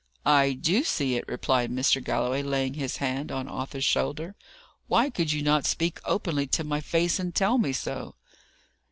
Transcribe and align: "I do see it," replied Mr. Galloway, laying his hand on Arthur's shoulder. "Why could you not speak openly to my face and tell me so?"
"I 0.25 0.53
do 0.53 0.83
see 0.83 1.13
it," 1.13 1.25
replied 1.27 1.69
Mr. 1.69 2.03
Galloway, 2.03 2.41
laying 2.41 2.73
his 2.73 2.97
hand 2.97 3.31
on 3.31 3.47
Arthur's 3.47 3.83
shoulder. 3.85 4.33
"Why 4.87 5.11
could 5.11 5.31
you 5.31 5.43
not 5.43 5.67
speak 5.67 5.99
openly 6.05 6.47
to 6.47 6.63
my 6.63 6.81
face 6.81 7.19
and 7.19 7.35
tell 7.35 7.59
me 7.59 7.71
so?" 7.71 8.15